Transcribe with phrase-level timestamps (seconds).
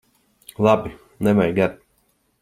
[0.63, 0.91] Labi!
[1.25, 1.77] Nevajag ar'.